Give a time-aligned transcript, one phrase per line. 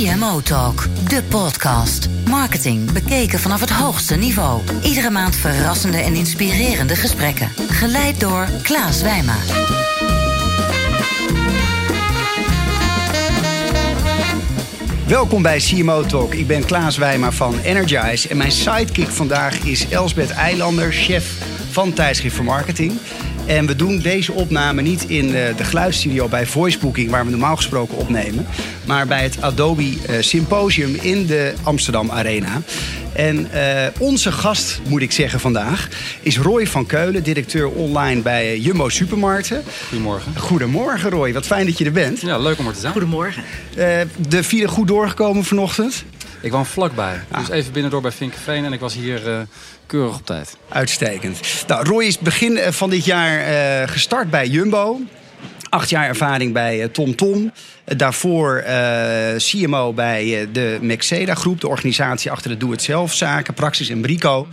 [0.00, 2.08] CMO Talk, de podcast.
[2.28, 4.62] Marketing bekeken vanaf het hoogste niveau.
[4.82, 7.48] Iedere maand verrassende en inspirerende gesprekken.
[7.68, 9.36] Geleid door Klaas Wijma.
[15.06, 16.34] Welkom bij CMO Talk.
[16.34, 18.28] Ik ben Klaas Wijma van Energize.
[18.28, 21.32] En mijn sidekick vandaag is Elsbeth Eilander, chef
[21.70, 22.98] van Tijdschrift voor Marketing.
[23.50, 27.56] En we doen deze opname niet in eh, de geluidsstudio bij Voicebooking, waar we normaal
[27.56, 28.46] gesproken opnemen.
[28.86, 32.62] Maar bij het Adobe eh, Symposium in de Amsterdam Arena.
[33.12, 35.88] En eh, onze gast, moet ik zeggen vandaag,
[36.20, 39.62] is Roy van Keulen, directeur online bij Jumbo Supermarkten.
[39.88, 40.32] Goedemorgen.
[40.36, 42.20] Goedemorgen Roy, wat fijn dat je er bent.
[42.20, 42.92] Ja, leuk om er te zijn.
[42.92, 43.42] Goedemorgen.
[44.28, 46.04] de vierde goed doorgekomen vanochtend?
[46.40, 47.20] Ik kwam vlakbij.
[47.38, 49.40] Dus even binnendoor bij Vinkenveen en ik was hier uh,
[49.86, 50.56] keurig op tijd.
[50.68, 51.40] Uitstekend.
[51.66, 53.48] Nou, Roy is begin eh, van dit jaar
[53.82, 55.00] uh, gestart bij Jumbo.
[55.68, 57.16] Acht jaar ervaring bij TomTom.
[57.16, 57.52] Tom.
[57.96, 58.64] Daarvoor
[59.36, 64.48] CMO bij de Mexeda Groep, de organisatie achter de Doe-het-zelf zaken, Praxis en Brico.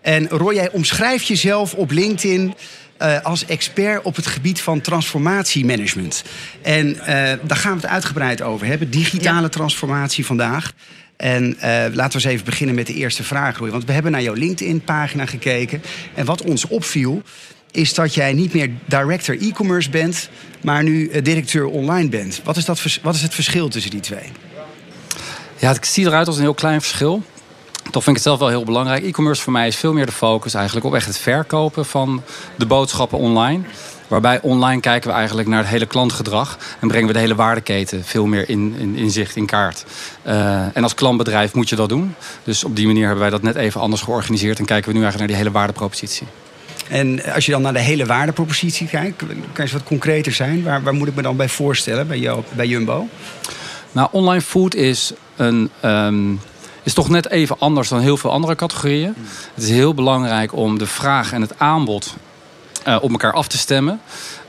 [0.00, 2.54] En Roy, jij omschrijft jezelf op LinkedIn
[3.02, 6.24] uh, als expert op het gebied van transformatiemanagement.
[6.62, 7.04] En uh,
[7.42, 8.90] daar gaan we het uitgebreid over hebben.
[8.90, 9.48] Digitale ja.
[9.48, 10.72] transformatie vandaag.
[11.16, 11.60] En uh,
[11.92, 13.70] laten we eens even beginnen met de eerste vraag, Roy.
[13.70, 15.82] Want we hebben naar jouw LinkedIn-pagina gekeken.
[16.14, 17.22] En wat ons opviel,
[17.70, 20.28] is dat jij niet meer director e-commerce bent,
[20.62, 22.40] maar nu directeur online bent.
[22.44, 24.32] Wat is, dat, wat is het verschil tussen die twee?
[25.58, 27.22] Ja, het ziet eruit als een heel klein verschil.
[27.90, 29.04] Toch vind ik het zelf wel heel belangrijk.
[29.04, 32.22] E-commerce voor mij is veel meer de focus eigenlijk op echt het verkopen van
[32.56, 33.64] de boodschappen online.
[34.08, 36.58] Waarbij online kijken we eigenlijk naar het hele klantgedrag.
[36.80, 39.84] En brengen we de hele waardeketen veel meer in, in, in zicht, in kaart.
[40.26, 42.14] Uh, en als klantbedrijf moet je dat doen.
[42.44, 44.58] Dus op die manier hebben wij dat net even anders georganiseerd.
[44.58, 46.26] En kijken we nu eigenlijk naar die hele waardepropositie.
[46.88, 50.62] En als je dan naar de hele waardepropositie kijkt, kan je eens wat concreter zijn?
[50.62, 53.08] Waar, waar moet ik me dan bij voorstellen bij, jou, bij Jumbo?
[53.92, 55.70] Nou, online food is een.
[55.84, 56.40] Um,
[56.82, 59.14] is toch net even anders dan heel veel andere categorieën.
[59.54, 62.14] Het is heel belangrijk om de vraag en het aanbod
[62.88, 64.00] uh, op elkaar af te stemmen.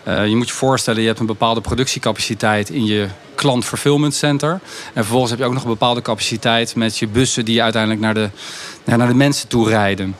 [0.08, 4.52] Uh, je moet je voorstellen, je hebt een bepaalde productiecapaciteit in je klant fulfillment center.
[4.52, 4.60] En
[4.94, 8.30] vervolgens heb je ook nog een bepaalde capaciteit met je bussen die uiteindelijk naar de,
[8.84, 10.16] naar de mensen toe rijden.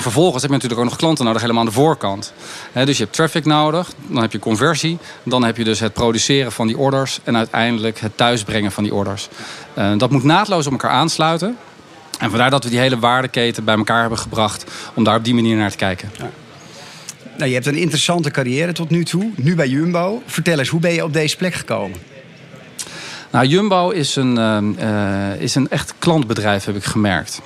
[0.00, 2.32] Vervolgens heb je natuurlijk ook nog klanten nodig helemaal aan de voorkant.
[2.72, 4.98] dus je hebt traffic nodig, dan heb je conversie.
[5.22, 8.94] Dan heb je dus het produceren van die orders en uiteindelijk het thuisbrengen van die
[8.94, 9.28] orders.
[9.78, 11.56] Uh, dat moet naadloos op elkaar aansluiten.
[12.18, 14.64] En vandaar dat we die hele waardeketen bij elkaar hebben gebracht
[14.94, 16.10] om daar op die manier naar te kijken.
[16.18, 16.30] Ja.
[17.36, 20.22] Nou, je hebt een interessante carrière tot nu toe, nu bij Jumbo.
[20.26, 21.98] Vertel eens, hoe ben je op deze plek gekomen?
[23.30, 24.36] Nou, Jumbo is een,
[24.80, 27.40] uh, is een echt klantbedrijf, heb ik gemerkt.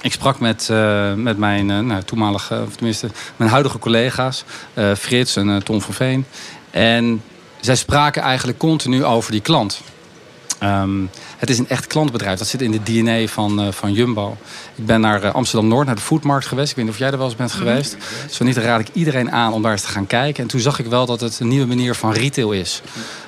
[0.00, 4.44] Ik sprak met, uh, met mijn uh, nou, toenmalige, of tenminste mijn huidige collega's,
[4.98, 6.24] Frits en Tom van Veen.
[6.70, 7.22] En
[7.60, 9.80] zij spraken eigenlijk continu over die klant.
[10.62, 12.38] Um, het is een echt klantbedrijf.
[12.38, 14.36] Dat zit in de DNA van, uh, van Jumbo.
[14.74, 16.70] Ik ben naar uh, Amsterdam-Noord, naar de foodmarkt geweest.
[16.70, 17.58] Ik weet niet of jij er wel eens bent mhm.
[17.58, 17.94] geweest.
[17.94, 20.42] Mm Zo niet, raad ik iedereen aan om daar eens te gaan kijken.
[20.42, 22.82] En toen zag ik wel dat het een nieuwe manier van retail is.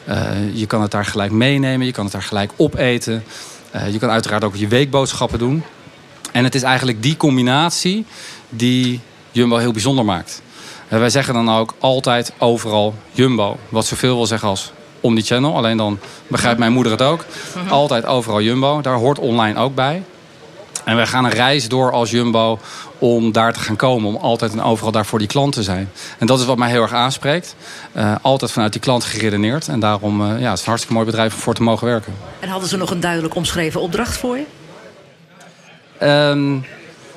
[0.08, 1.86] Uh, je kan het daar gelijk meenemen.
[1.86, 3.24] Je kan het daar gelijk opeten.
[3.90, 5.62] je kan uiteraard ook je weekboodschappen doen.
[6.32, 8.04] En het is eigenlijk die combinatie
[8.48, 9.00] die
[9.32, 10.42] Jumbo heel bijzonder maakt.
[10.88, 13.58] wij zeggen dan ook altijd overal Jumbo.
[13.68, 15.56] Wat zoveel wil zeggen als om die channel.
[15.56, 17.24] Alleen dan begrijpt mijn moeder het ook.
[17.68, 18.80] Altijd overal Jumbo.
[18.80, 20.02] Daar hoort online ook bij.
[20.84, 22.58] En we gaan een reis door als Jumbo
[22.98, 24.08] om daar te gaan komen.
[24.08, 25.90] Om altijd en overal daar voor die klant te zijn.
[26.18, 27.56] En dat is wat mij heel erg aanspreekt.
[27.96, 29.68] Uh, altijd vanuit die klant geredeneerd.
[29.68, 32.14] En daarom uh, ja, het is een hartstikke mooi bedrijf om voor te mogen werken.
[32.40, 34.44] En hadden ze nog een duidelijk omschreven opdracht voor je?
[36.02, 36.64] Um,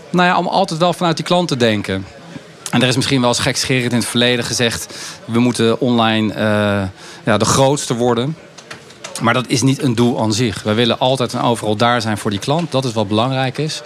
[0.10, 2.06] nou ja, om altijd wel vanuit die klant te denken.
[2.72, 4.94] En er is misschien wel eens gekscherend in het verleden gezegd...
[5.26, 6.84] we moeten online uh,
[7.26, 8.36] ja, de grootste worden.
[9.22, 10.64] Maar dat is niet een doel aan zich.
[10.64, 12.72] We willen altijd en overal daar zijn voor die klant.
[12.72, 13.82] Dat is wat belangrijk is.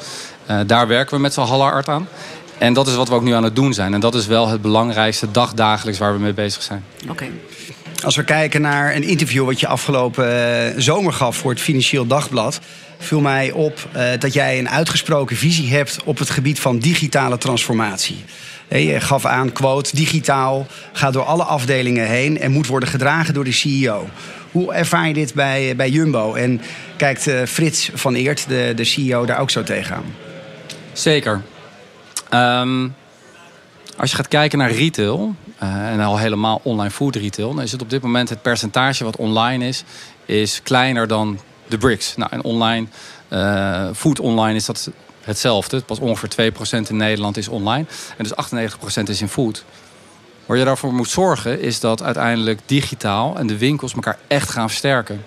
[0.50, 2.08] Uh, daar werken we met z'n hard aan.
[2.58, 3.94] En dat is wat we ook nu aan het doen zijn.
[3.94, 6.84] En dat is wel het belangrijkste dagdagelijks waar we mee bezig zijn.
[7.04, 7.12] Oké.
[7.12, 7.32] Okay.
[8.04, 12.08] Als we kijken naar een interview wat je afgelopen uh, zomer gaf voor het Financieel
[12.08, 12.60] Dagblad
[12.98, 17.38] viel mij op uh, dat jij een uitgesproken visie hebt op het gebied van digitale
[17.38, 18.24] transformatie.
[18.70, 23.44] Je gaf aan, quote, digitaal gaat door alle afdelingen heen en moet worden gedragen door
[23.44, 24.08] de CEO.
[24.52, 26.34] Hoe ervaar je dit bij, bij Jumbo?
[26.34, 26.62] En
[26.98, 30.06] kijkt uh, Frits van Eert, de, de CEO, daar ook zo tegenaan?
[30.94, 31.42] Zeker.
[32.34, 32.96] Um,
[33.98, 37.72] als je gaat kijken naar retail, uh, en al helemaal online food retail, dan is
[37.72, 39.84] het op dit moment het percentage wat online is,
[40.26, 42.16] is kleiner dan de bricks.
[42.16, 42.88] Nou, en online,
[43.94, 44.92] food online is dat
[45.26, 45.82] hetzelfde.
[45.82, 46.52] Pas ongeveer
[46.86, 47.86] 2% in Nederland is online.
[48.18, 48.34] En dus
[49.00, 49.64] 98% is in food.
[50.46, 54.70] Waar je daarvoor moet zorgen is dat uiteindelijk digitaal en de winkels elkaar echt gaan
[54.70, 55.26] versterken.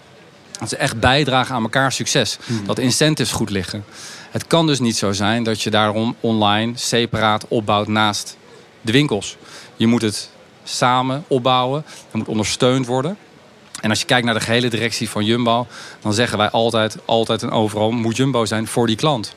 [0.58, 2.38] Dat ze echt bijdragen aan elkaar succes.
[2.66, 3.84] Dat incentives goed liggen.
[4.30, 8.36] Het kan dus niet zo zijn dat je daarom online separaat opbouwt naast
[8.80, 9.36] de winkels.
[9.76, 10.30] Je moet het
[10.64, 11.84] samen opbouwen.
[11.86, 13.16] Het moet ondersteund worden.
[13.80, 15.66] En als je kijkt naar de gehele directie van Jumbo,
[16.00, 19.34] dan zeggen wij altijd, altijd en overal moet Jumbo zijn voor die klant.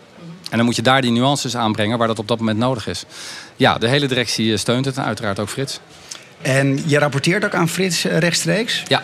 [0.51, 3.05] En dan moet je daar die nuances aanbrengen waar dat op dat moment nodig is.
[3.55, 5.79] Ja, de hele directie steunt het en uiteraard ook Frits.
[6.41, 8.83] En je rapporteert ook aan Frits eh, rechtstreeks?
[8.87, 9.03] Ja.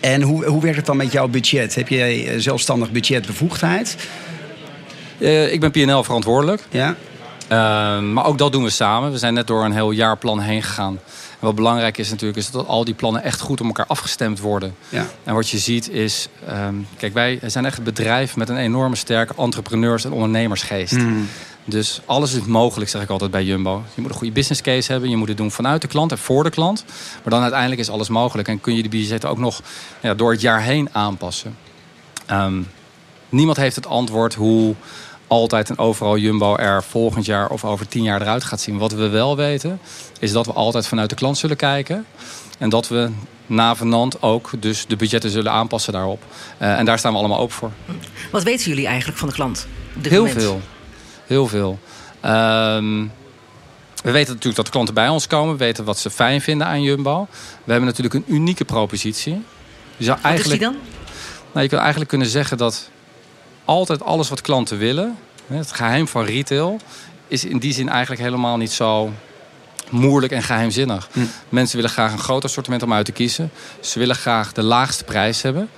[0.00, 1.74] En hoe, hoe werkt het dan met jouw budget?
[1.74, 3.96] Heb je eh, zelfstandig budgetbevoegdheid?
[5.18, 6.62] Uh, ik ben PNL verantwoordelijk.
[6.70, 6.96] Ja.
[7.44, 9.10] Uh, maar ook dat doen we samen.
[9.10, 10.98] We zijn net door een heel jaarplan heen gegaan.
[11.30, 14.40] En wat belangrijk is natuurlijk, is dat al die plannen echt goed op elkaar afgestemd
[14.40, 14.74] worden.
[14.88, 15.06] Ja.
[15.24, 18.96] En wat je ziet is, um, kijk, wij zijn echt een bedrijf met een enorme
[18.96, 20.96] sterke entrepreneurs- en ondernemersgeest.
[20.96, 21.28] Mm.
[21.64, 23.82] Dus alles is mogelijk, zeg ik altijd bij Jumbo.
[23.94, 25.10] Je moet een goede business case hebben.
[25.10, 26.84] Je moet het doen vanuit de klant en voor de klant.
[27.22, 28.48] Maar dan uiteindelijk is alles mogelijk.
[28.48, 29.60] En kun je de budgetten ook nog
[30.00, 31.56] ja, door het jaar heen aanpassen.
[32.30, 32.68] Um,
[33.28, 34.74] niemand heeft het antwoord hoe
[35.26, 38.78] altijd en overal Jumbo er volgend jaar of over tien jaar eruit gaat zien.
[38.78, 39.80] Wat we wel weten,
[40.18, 42.06] is dat we altijd vanuit de klant zullen kijken.
[42.58, 43.10] En dat we
[43.46, 46.22] navenant ook dus de budgetten zullen aanpassen daarop.
[46.62, 47.70] Uh, en daar staan we allemaal open voor.
[48.30, 49.66] Wat weten jullie eigenlijk van de klant?
[50.02, 50.42] Heel moment?
[50.42, 50.60] veel.
[51.26, 51.78] Heel veel.
[52.24, 53.12] Um,
[54.02, 55.52] we weten natuurlijk dat de klanten bij ons komen.
[55.52, 57.26] We weten wat ze fijn vinden aan Jumbo.
[57.64, 59.42] We hebben natuurlijk een unieke propositie.
[59.96, 60.92] Je zou eigenlijk, wat is die dan?
[61.52, 62.90] Nou, je kan eigenlijk kunnen zeggen dat
[63.64, 65.16] altijd alles wat klanten willen,
[65.46, 66.80] het geheim van retail,
[67.28, 69.12] is in die zin eigenlijk helemaal niet zo
[69.90, 71.08] moeilijk en geheimzinnig.
[71.12, 71.20] Hm.
[71.48, 73.50] Mensen willen graag een groot assortiment om uit te kiezen.
[73.80, 75.68] Ze willen graag de laagste prijs hebben.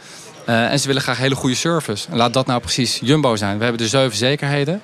[0.49, 2.09] Uh, en ze willen graag hele goede service.
[2.11, 3.59] En laat dat nou precies Jumbo zijn.
[3.59, 4.81] We hebben de zeven zekerheden.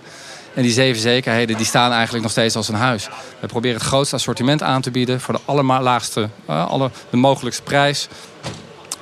[0.55, 3.08] En die zeven zekerheden die staan eigenlijk nog steeds als een huis.
[3.40, 7.62] We proberen het grootste assortiment aan te bieden voor de allerlaagste, uh, alle, de mogelijkste
[7.62, 8.08] prijs.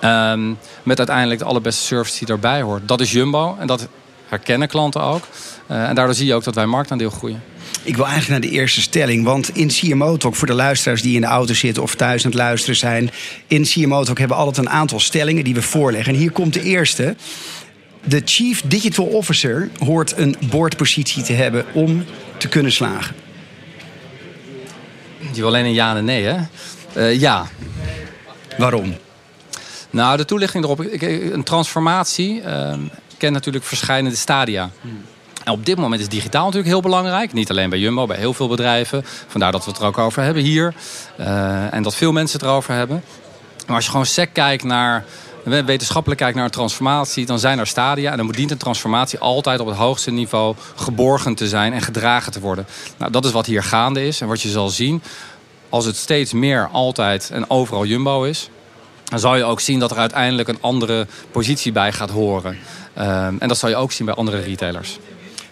[0.04, 2.88] Um, met uiteindelijk de allerbeste service die daarbij hoort.
[2.88, 3.88] Dat is Jumbo en dat
[4.28, 5.22] herkennen klanten ook.
[5.70, 7.42] Uh, en daardoor zie je ook dat wij marktaandeel groeien.
[7.82, 9.24] Ik wil eigenlijk naar de eerste stelling.
[9.24, 12.30] Want in CMO Talk, voor de luisteraars die in de auto zitten of thuis aan
[12.30, 13.10] het luisteren zijn.
[13.46, 16.12] In CMO Talk hebben we altijd een aantal stellingen die we voorleggen.
[16.12, 17.16] En hier komt de eerste.
[18.04, 22.04] De Chief Digital Officer hoort een boordpositie te hebben om
[22.36, 23.14] te kunnen slagen.
[25.18, 26.36] Die wil alleen een ja en een nee, hè?
[26.96, 27.46] Uh, ja.
[28.58, 28.94] Waarom?
[29.90, 30.78] Nou, de toelichting erop.
[31.32, 32.72] Een transformatie uh,
[33.16, 34.70] kent natuurlijk verschillende stadia.
[34.80, 35.04] Hmm.
[35.44, 37.32] En op dit moment is digitaal natuurlijk heel belangrijk.
[37.32, 39.04] Niet alleen bij Jumbo, bij heel veel bedrijven.
[39.26, 40.74] Vandaar dat we het er ook over hebben hier.
[41.20, 43.02] Uh, en dat veel mensen het erover hebben.
[43.66, 45.04] Maar als je gewoon sec kijkt naar
[45.44, 48.10] wetenschappelijk kijkt naar een transformatie, dan zijn er stadia.
[48.10, 52.32] En dan dient een transformatie altijd op het hoogste niveau geborgen te zijn en gedragen
[52.32, 52.66] te worden.
[52.96, 54.20] Nou, dat is wat hier gaande is.
[54.20, 55.02] En wat je zal zien,
[55.68, 58.50] als het steeds meer altijd en overal Jumbo is,
[59.10, 62.58] dan zal je ook zien dat er uiteindelijk een andere positie bij gaat horen.
[62.98, 64.98] Um, en dat zal je ook zien bij andere retailers.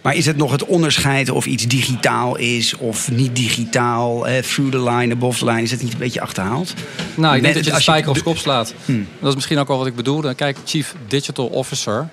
[0.02, 4.26] Maar is het nog het onderscheid of iets digitaal is of niet digitaal?
[4.26, 5.62] Eh, through the line, above the line.
[5.62, 6.75] Is het niet een beetje achterhaald?
[7.14, 8.75] Nou, ik denk dat je de spijker op kop slaat.
[8.84, 9.06] Hmm.
[9.20, 10.34] Dat is misschien ook wel wat ik bedoelde.
[10.34, 12.08] Kijk, Chief Digital Officer.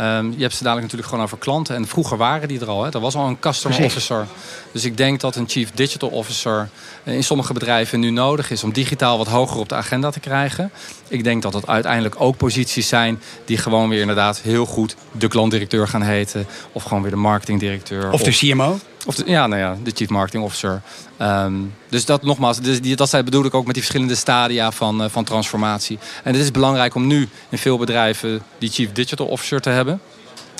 [0.00, 1.76] Um, je hebt ze dadelijk natuurlijk gewoon over klanten.
[1.76, 2.84] En vroeger waren die er al.
[2.84, 2.90] Hè.
[2.90, 3.96] Er was al een customer Precies.
[3.96, 4.26] officer.
[4.72, 6.68] Dus ik denk dat een chief digital officer
[7.04, 10.20] eh, in sommige bedrijven nu nodig is om digitaal wat hoger op de agenda te
[10.20, 10.70] krijgen.
[11.08, 15.28] Ik denk dat dat uiteindelijk ook posities zijn die gewoon weer inderdaad heel goed de
[15.28, 16.46] klantdirecteur gaan heten.
[16.72, 18.12] Of gewoon weer de marketingdirecteur.
[18.12, 18.78] Of de CMO?
[19.06, 20.82] Of de, ja, nou ja, de chief marketing officer.
[21.22, 25.02] Um, dus dat nogmaals, dus die, dat bedoel ik ook met die verschillende stadia van,
[25.02, 25.98] uh, van transformatie.
[26.24, 30.00] En het is belangrijk om nu in veel bedrijven die chief digital officer te hebben.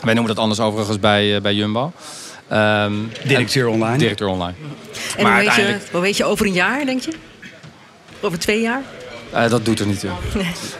[0.05, 1.93] Wij noemen dat anders overigens bij, uh, bij Jumbo.
[2.53, 3.99] Um, directeur online.
[3.99, 4.55] Directeur online.
[5.17, 7.13] En maar hoe, weet je, hoe weet je over een jaar, denk je?
[8.21, 8.83] Over twee jaar?
[9.35, 10.11] Uh, dat doet er niet toe.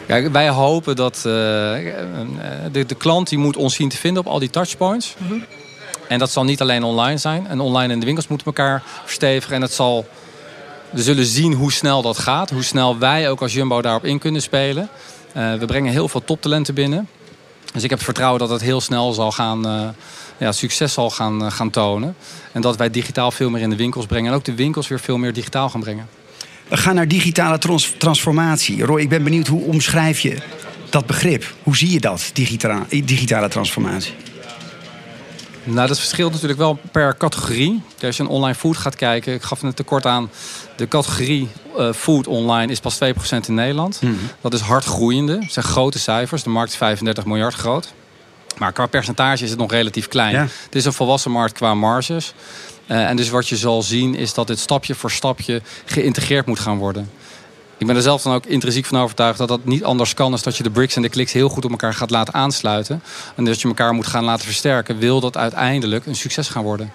[0.07, 4.31] Kijk, wij hopen dat uh, de, de klant die moet ons zien te vinden op
[4.31, 5.15] al die touchpoints.
[5.17, 5.45] Mm -hmm.
[6.11, 7.47] En dat zal niet alleen online zijn.
[7.47, 9.55] En online en de winkels moeten elkaar verstevigen.
[9.55, 10.07] En het zal,
[10.89, 12.49] we zullen zien hoe snel dat gaat.
[12.49, 14.89] Hoe snel wij ook als Jumbo daarop in kunnen spelen.
[15.37, 17.07] Uh, we brengen heel veel toptalenten binnen.
[17.73, 19.89] Dus ik heb vertrouwen dat het heel snel zal gaan, uh,
[20.37, 22.15] ja, succes zal gaan, uh, gaan tonen.
[22.51, 24.31] En dat wij digitaal veel meer in de winkels brengen.
[24.31, 26.07] En ook de winkels weer veel meer digitaal gaan brengen.
[26.67, 28.83] We gaan naar digitale trans transformatie.
[28.83, 30.37] Roy, ik ben benieuwd hoe omschrijf je
[30.89, 31.53] dat begrip?
[31.63, 32.31] Hoe zie je dat,
[32.89, 34.13] digitale transformatie?
[35.63, 37.81] Nou, dat verschilt natuurlijk wel per categorie.
[38.03, 40.29] Als je een online food gaat kijken, ik gaf het tekort aan.
[40.75, 43.07] De categorie uh, food online is pas 2%
[43.47, 44.01] in Nederland.
[44.01, 44.19] Mm -hmm.
[44.41, 45.39] Dat is hard groeiende.
[45.39, 46.43] Dat zijn grote cijfers.
[46.43, 47.93] De markt is 35 miljard groot.
[48.57, 50.33] Maar qua percentage is het nog relatief klein.
[50.33, 50.41] Ja.
[50.41, 52.33] Het is een volwassen markt qua marges.
[52.87, 56.59] Uh, en dus wat je zal zien is dat dit stapje voor stapje geïntegreerd moet
[56.59, 57.09] gaan worden.
[57.81, 60.31] Ik ben er zelf dan ook intrinsiek van overtuigd dat dat niet anders kan...
[60.31, 63.03] dan dat je de bricks en de kliks heel goed op elkaar gaat laten aansluiten.
[63.35, 64.97] En dat je elkaar moet gaan laten versterken.
[64.97, 66.91] Wil dat uiteindelijk een succes gaan worden.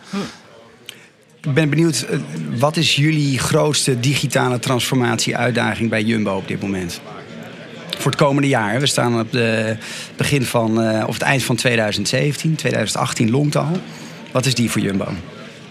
[1.42, 2.18] Ik ben benieuwd, eh,
[2.58, 7.00] wat is jullie grootste digitale transformatie-uitdaging bij Jumbo op dit moment?
[7.98, 8.80] Voor het komende jaar.
[8.80, 9.78] We staan op het
[10.16, 13.80] begin van, uh, of het eind van 2017, 2018 longt al.
[14.32, 15.08] Wat is die voor Jumbo?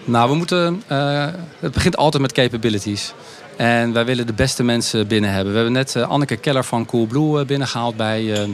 [0.04, 0.82] Nou, we moeten.
[0.92, 1.26] Uh,
[1.60, 3.14] het begint altijd met capabilities.
[3.56, 5.52] En wij willen de beste mensen binnen hebben.
[5.52, 8.48] We hebben net uh, Anneke Keller van Coolblue uh, binnengehaald bij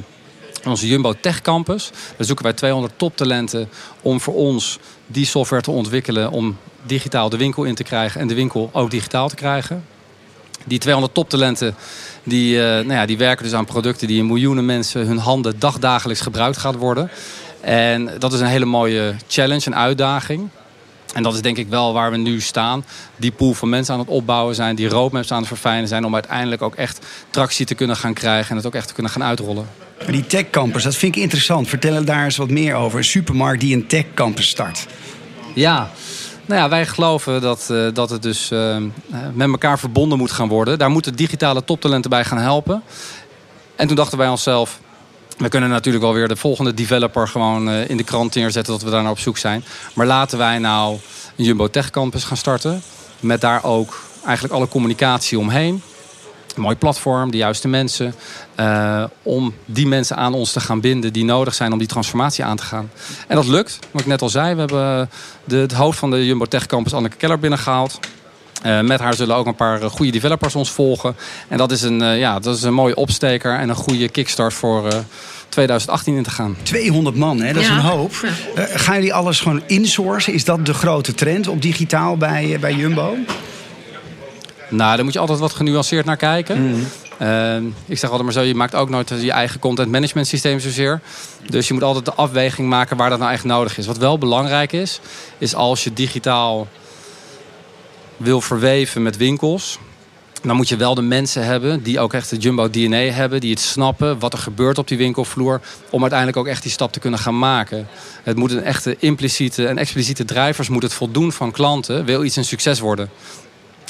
[0.66, 1.90] onze Jumbo Tech Campus.
[2.16, 3.68] Daar zoeken wij 200 toptalenten
[4.02, 6.30] om voor ons die software te ontwikkelen.
[6.30, 9.85] Om digitaal de winkel in te krijgen en de winkel ook digitaal te krijgen.
[10.64, 11.75] Die 200 toptalenten
[12.23, 16.23] die, nou ja, die werken dus aan producten die in miljoenen mensen hun handen dagdagelijks
[16.23, 17.11] gebruikt gaat worden.
[17.61, 20.49] En dat is een hele mooie challenge, een uitdaging.
[21.12, 22.85] En dat is denk ik wel waar we nu staan.
[23.16, 26.04] Die pool van mensen aan het opbouwen zijn, die roadmaps aan het verfijnen zijn...
[26.04, 29.12] om uiteindelijk ook echt tractie te kunnen gaan krijgen en het ook echt te kunnen
[29.12, 29.66] gaan uitrollen.
[30.07, 31.69] Die techcampus, dat vind ik interessant.
[31.69, 32.99] Vertel daar eens wat meer over.
[32.99, 34.87] Een supermarkt die een techcampus start.
[35.54, 35.90] Ja,
[36.47, 38.76] nou ja, wij geloven dat, uh, dat het dus uh,
[39.33, 40.78] met elkaar verbonden moet gaan worden.
[40.78, 42.83] Daar moeten digitale toptalenten bij gaan helpen.
[43.76, 44.81] En toen dachten wij onszelf,
[45.38, 48.82] we kunnen natuurlijk wel weer de volgende developer gewoon uh, in de krant neerzetten dat
[48.82, 49.64] we daar naar op zoek zijn.
[49.94, 50.98] Maar laten wij nou
[51.36, 52.82] een Jumbo Tech Campus gaan starten.
[53.20, 55.82] Met daar ook eigenlijk alle communicatie omheen.
[56.54, 58.14] Een mooi platform, de juiste mensen.
[58.60, 62.44] Uh, om die mensen aan ons te gaan binden die nodig zijn om die transformatie
[62.44, 62.90] aan te gaan.
[63.28, 64.54] En dat lukt, wat ik net al zei.
[64.54, 65.10] We hebben
[65.44, 67.98] de, het hoofd van de Jumbo Tech Campus, Anneke Keller, binnengehaald.
[68.66, 71.16] Uh, met haar zullen ook een paar goede developers ons volgen.
[71.49, 74.54] En dat is een, uh, ja, dat is een mooie opsteker en een goede kickstart
[74.54, 74.99] voor uh,
[75.49, 76.57] 2018 in te gaan.
[76.62, 77.52] 200 man, hè?
[77.52, 77.69] dat ja.
[77.69, 78.12] is een hoop.
[78.54, 78.66] Ja.
[78.75, 80.33] gaan jullie alles gewoon insourcen?
[80.33, 83.16] Is dat de grote trend op digitaal bij, bij Jumbo?
[84.69, 86.62] Nou, daar moet je altijd wat genuanceerd naar kijken.
[86.62, 86.87] Mm.
[87.23, 90.61] Uh, ik zeg altijd maar zo, je maakt ook nooit je eigen content management systeem
[90.61, 91.00] zozeer.
[91.50, 93.87] Dus je moet altijd de afweging maken waar dat nou echt nodig is.
[93.87, 95.00] Wat wel belangrijk is,
[95.38, 96.69] is als je digitaal
[98.23, 99.79] wil verweven met winkels...
[100.43, 103.41] dan moet je wel de mensen hebben die ook echt de Jumbo DNA hebben...
[103.41, 105.61] die het snappen wat er gebeurt op die winkelvloer...
[105.91, 107.88] om uiteindelijk ook echt die stap te kunnen gaan maken.
[108.23, 110.69] Het moet een echte impliciete en expliciete drijvers...
[110.69, 113.11] moet het voldoen van klanten, wil iets een succes worden.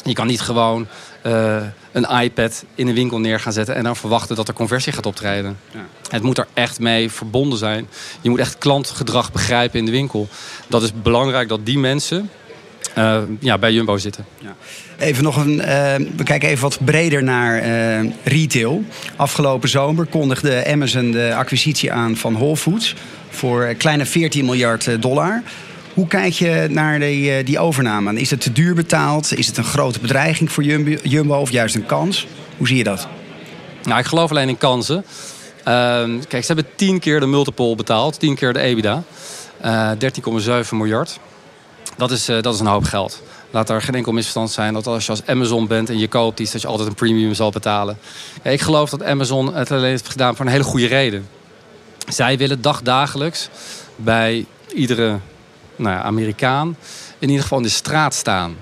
[0.05, 0.87] Je kan niet gewoon
[1.27, 1.63] uh,
[1.93, 3.75] een iPad in een winkel neer gaan zetten...
[3.75, 5.59] en dan verwachten dat er conversie gaat optreden.
[5.71, 5.87] Ja.
[6.09, 7.89] Het moet er echt mee verbonden zijn.
[8.21, 10.29] Je moet echt klantgedrag begrijpen in de winkel.
[10.67, 12.31] Dat is belangrijk dat die mensen
[12.99, 14.25] uh, ja, bij Jumbo zitten.
[14.39, 14.55] Ja.
[14.99, 15.65] Even nog een, uh,
[16.17, 18.85] we kijken even wat breder naar uh, retail.
[19.17, 22.95] Afgelopen zomer kondigde Amazon de acquisitie aan van Whole Foods
[23.31, 25.43] voor kleine 14 miljard dollar.
[25.95, 28.21] Hoe kijk je naar die, die overname?
[28.21, 29.39] Is het te duur betaald?
[29.39, 30.65] Is het een grote bedreiging voor
[31.03, 32.27] Jumbo of juist een kans?
[32.57, 33.09] Hoe zie je dat?
[33.83, 35.05] Nou, ik geloof alleen in kansen.
[36.29, 39.03] kijk, ze hebben 10 keer de multiple betaald, 10 keer de EBITDA.
[39.63, 41.19] 13,7 miljard.
[41.97, 43.23] Dat is, uh, dat is een hoop geld.
[43.51, 46.41] Laat er geen enkel misverstand zijn dat als je als Amazon bent en je koopt
[46.41, 47.99] iets, dat je altijd een premium zal betalen.
[48.43, 51.29] Ja, ik geloof dat Amazon het alleen heeft gedaan voor een hele goede reden.
[52.09, 53.49] Zij willen dagdagelijks
[53.97, 55.19] bij iedere
[55.77, 56.77] nou ja, Amerikaan
[57.19, 58.57] in ieder geval in de straat staan.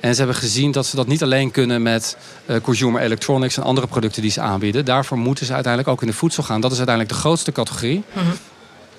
[0.00, 2.16] En ze hebben gezien dat ze dat niet alleen kunnen met
[2.46, 4.84] uh, consumer electronics en andere producten die ze aanbieden.
[4.84, 6.60] Daarvoor moeten ze uiteindelijk ook in de voedsel gaan.
[6.60, 8.02] Dat is uiteindelijk de grootste categorie.
[8.12, 8.32] -hmm.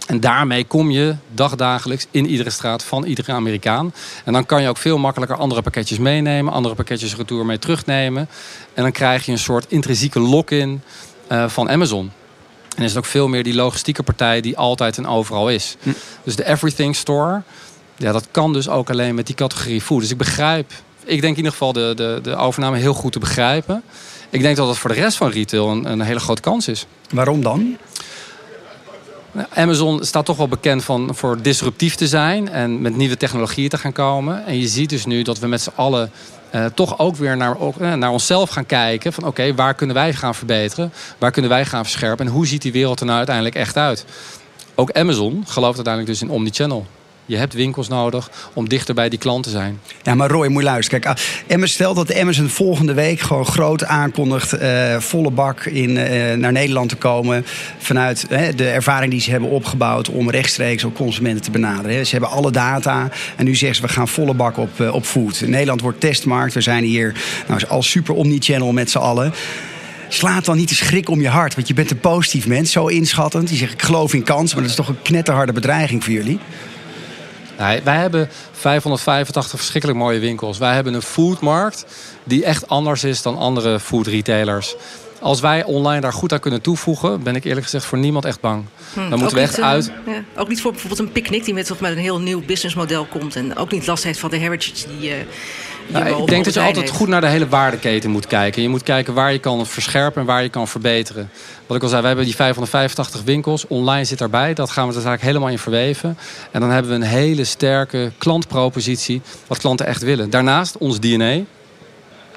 [0.05, 3.93] En daarmee kom je dagdagelijks in iedere straat van iedere Amerikaan.
[4.25, 8.29] En dan kan je ook veel makkelijker andere pakketjes meenemen, andere pakketjes retour mee terugnemen.
[8.73, 10.81] En dan krijg je een soort intrinsieke lock-in
[11.31, 12.11] uh, van Amazon.
[12.75, 15.75] En is het ook veel meer die logistieke partij die altijd en overal is.
[15.81, 15.89] Hm.
[16.23, 17.41] Dus de Everything Store,
[17.95, 20.01] ja, dat kan dus ook alleen met die categorie food.
[20.01, 20.71] Dus ik begrijp,
[21.03, 23.83] ik denk in ieder geval de, de, de overname heel goed te begrijpen.
[24.29, 26.85] Ik denk dat dat voor de rest van retail een, een hele grote kans is.
[27.09, 27.77] Waarom dan?
[29.53, 33.77] Amazon staat toch wel bekend van, voor disruptief te zijn en met nieuwe technologieën te
[33.77, 34.45] gaan komen.
[34.45, 36.11] En je ziet dus nu dat we met z'n allen
[36.55, 39.13] uh, toch ook weer naar, ook, uh, naar onszelf gaan kijken.
[39.13, 40.93] Van oké, waar kunnen wij gaan verbeteren?
[41.17, 42.25] Waar kunnen wij gaan verscherpen?
[42.25, 44.05] En hoe ziet die wereld er nou uiteindelijk echt uit?
[44.75, 46.85] Ook Amazon gelooft uiteindelijk dus in omnichannel.
[47.25, 49.79] Je hebt winkels nodig om dichter bij die klant te zijn.
[50.03, 51.01] Ja, maar Roy, moet je luisteren.
[51.01, 54.61] Kijk, Amazon stelt dat Amazon volgende week gewoon groot aankondigt...
[54.61, 57.45] Uh, volle bak in, uh, naar Nederland te komen...
[57.77, 60.09] vanuit de ervaring die ze hebben opgebouwd...
[60.09, 62.05] om rechtstreeks ook consumenten te benaderen.
[62.05, 63.81] Ze hebben alle data en nu zeggen ze...
[63.81, 65.41] we gaan volle bak op, op food.
[65.45, 66.53] Nederland wordt testmarkt.
[66.53, 67.13] We zijn hier
[67.47, 69.33] nou, al super omnichannel met z'n allen
[70.07, 71.55] slaat dan niet de schrik om je hart.
[71.55, 73.47] Want je bent een positief mens, zo inschattend.
[73.47, 76.39] Die zegt, ik geloof in kansen, maar dat is toch een knetterharde bedreiging voor jullie?
[77.59, 80.57] Nee, wij hebben 585 verschrikkelijk mooie winkels.
[80.57, 81.85] Wij hebben een foodmarkt
[82.23, 84.75] die echt anders is dan andere food retailers.
[85.19, 88.39] Als wij online daar goed aan kunnen toevoegen, ben ik eerlijk gezegd voor niemand echt
[88.41, 88.65] bang.
[88.93, 89.91] Hm, Dan moeten we echt niet, eh, uit.
[90.05, 93.35] ja, ook niet voor bijvoorbeeld een picknick die met, met een heel nieuw businessmodel komt.
[93.35, 95.09] En ook niet last heeft van de heritage die.
[95.11, 95.17] eh
[95.87, 98.61] Ik denk dat je altijd goed naar de hele waardeketen moet kijken.
[98.61, 101.29] Je moet kijken waar je kan verscherpen en waar je kan verbeteren.
[101.67, 103.67] Wat ik al zei, we hebben die 585 winkels.
[103.67, 104.53] Online zit daarbij.
[104.53, 106.17] Dat gaan we er eigenlijk helemaal in verweven.
[106.51, 109.21] En dan hebben we een hele sterke klantpropositie.
[109.47, 110.29] Wat klanten echt willen.
[110.29, 111.39] Daarnaast, ons DNA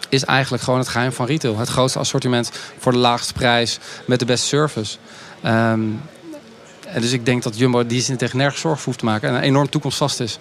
[0.09, 1.59] is eigenlijk gewoon het geheim van retail.
[1.59, 4.97] Het grootste assortiment voor de laagste prijs met de beste service.
[5.43, 5.81] Ehm,
[6.87, 9.29] en dus ik denk dat Jumbo die zin tegen nergens zorg voor hoeft te maken.
[9.29, 10.39] En een enorm toekomstvast is.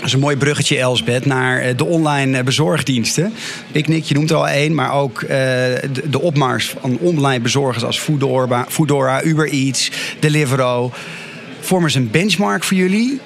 [0.00, 3.32] Dat is een mooi bruggetje, Elsbeth, naar eh, de online eh, bezorgdiensten.
[3.72, 5.28] Picnic, je noemt er al één, maar ook eh,
[6.08, 9.90] de, opmars van online bezorgers als Foodora, Foodora Uber Eats,
[10.20, 10.92] Deliveroo.
[11.60, 13.20] Vormen ze een benchmark voor jullie?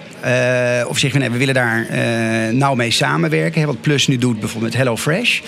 [0.88, 3.60] Of zeggen we, nee, we willen daar eh, nauw mee samenwerken.
[3.60, 5.40] Hè, wat Plus nu doet bijvoorbeeld met HelloFresh.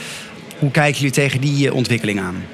[0.59, 2.45] Hoe kijken jullie tegen die ontwikkeling aan?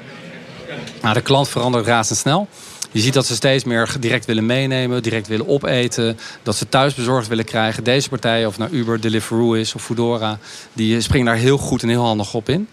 [1.01, 2.47] Nou, de klant verandert razendsnel.
[2.93, 6.17] Je ziet dat ze steeds meer direct willen meenemen, direct willen opeten.
[6.43, 7.83] Dat ze thuis bezorgd willen krijgen.
[7.83, 10.37] Deze partijen, of het nou Uber, Deliveroo is of Foodora...
[10.73, 12.67] die springen daar heel goed en heel handig op in.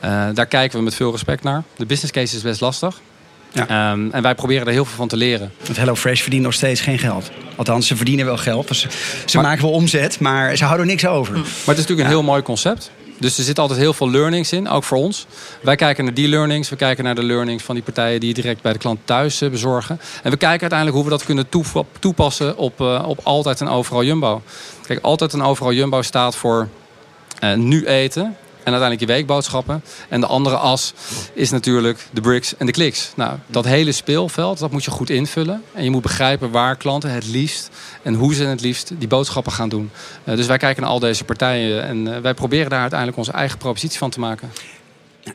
[0.00, 1.62] Eh, daar kijken we met veel respect naar.
[1.76, 3.00] De business case is best lastig.
[3.52, 3.68] Ja.
[3.68, 5.52] Ehm, en wij proberen er heel veel van te leren.
[5.64, 7.30] Want HelloFresh verdient nog steeds geen geld.
[7.56, 8.68] Althans, ze verdienen wel geld.
[8.68, 8.80] Dus
[9.24, 11.32] ze Maar- maken wel omzet, maar ze houden niks over.
[11.32, 12.90] Maar het is natuurlijk een heel mooi concept.
[13.18, 15.26] Dus er zitten altijd heel veel learnings in, ook voor ons.
[15.60, 16.68] Wij kijken naar die learnings.
[16.68, 19.50] We kijken naar de learnings van die partijen die direct bij de klant thuis eh,
[19.50, 20.00] bezorgen.
[20.22, 21.46] En we kijken uiteindelijk hoe we dat kunnen
[21.98, 24.42] toepassen op, eh, op altijd en overal Jumbo.
[24.86, 26.68] Kijk, altijd en overal Jumbo staat voor
[27.38, 28.36] eh, nu eten.
[28.64, 29.82] En uiteindelijk je weekboodschappen.
[30.08, 30.92] En de andere as
[31.32, 33.12] is natuurlijk de bricks en de kliks.
[33.16, 35.62] Nou, dat hele speelveld, dat moet je goed invullen.
[35.72, 37.70] En je moet begrijpen waar klanten het liefst
[38.02, 39.90] en hoe ze het liefst die boodschappen gaan doen.
[40.24, 43.32] Eh, dus wij kijken naar al deze partijen en eh, wij proberen daar uiteindelijk onze
[43.32, 44.52] eigen propositie van te maken.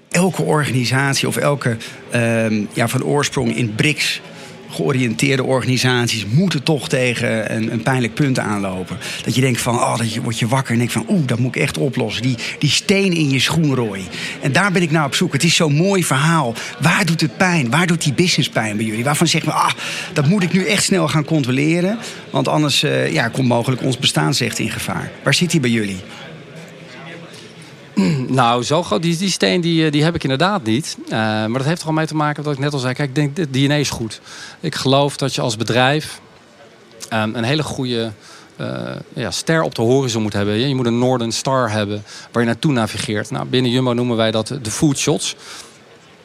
[0.10, 1.78] elke organisatie of elke
[2.10, 4.22] ehm, ja, van oorsprong in BRICS
[4.70, 8.98] georiënteerde organisaties moeten toch tegen een, een pijnlijk punt aanlopen.
[9.24, 11.40] Dat je denkt van, oh, dat je, word je wakker en denkt van, oeh, dat
[11.40, 12.22] moet ik echt oplossen.
[12.22, 14.02] Die, die steen in je schoen, Roy.
[14.42, 15.34] En daar ben ik nou op zoek.
[15.34, 16.54] Het is zo'n mooi verhaal.
[16.80, 17.70] Waar doet het pijn?
[17.70, 19.04] Waar doet die business pijn bij jullie?
[19.04, 19.72] Waarvan zeggen we, ah,
[20.14, 21.98] dat moet ik nu echt snel gaan controleren.
[22.30, 25.12] Want anders eh, ja, komt mogelijk ons bestaansrecht in gevaar.
[25.24, 26.00] Waar zit die bij jullie?
[28.28, 30.98] Nou, zo groot, die, die steen die, eh, die heb ik inderdaad niet.
[31.06, 32.94] Eh, maar dat heeft er al mee te maken wat ik net al zei.
[32.94, 34.22] Kijk, ik denk, het DNA is goed.
[34.60, 36.22] Ik geloof dat je als bedrijf
[37.10, 38.12] ehm, een hele goede
[38.56, 40.68] eh, ja, ster op de horizon moet hebben.
[40.68, 43.32] Je moet een Northern Star hebben waar je naartoe navigeert.
[43.32, 45.36] Nou, binnen Jumbo noemen wij dat de food shots.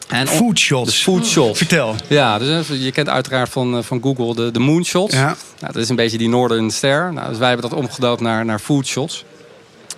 [0.09, 0.91] En Foodshots.
[0.91, 1.59] De food shots.
[1.59, 1.95] Vertel.
[2.09, 5.15] Ja, dus je kent uiteraard van, van Google de, de moonshots.
[5.15, 5.37] Ja.
[5.61, 7.13] Nou, dat is een beetje die Northern Ster.
[7.13, 9.25] Nou, dus wij hebben dat omgedoopt naar, naar food shots.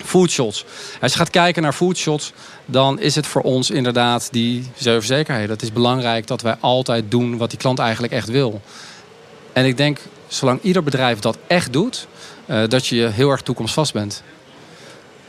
[0.05, 0.65] Food shots.
[1.01, 2.33] Als je gaat kijken naar food shots,
[2.67, 5.51] dan is het voor ons inderdaad die zekerheden.
[5.51, 8.61] Het is belangrijk dat wij altijd doen wat die klant eigenlijk echt wil.
[9.53, 12.07] En ik denk, zolang ieder bedrijf dat echt doet,
[12.47, 14.23] eh, dat je heel erg toekomstvast bent.